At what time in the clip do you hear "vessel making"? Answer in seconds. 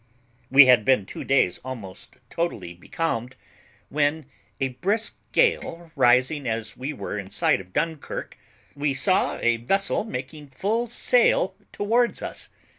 9.57-10.47